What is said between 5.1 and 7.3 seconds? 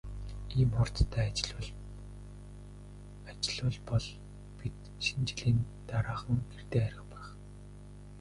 жилийн дараахан гэртээ харих байх.